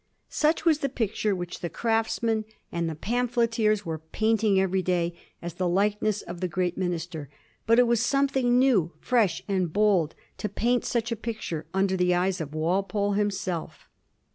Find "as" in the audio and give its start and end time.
5.43-5.53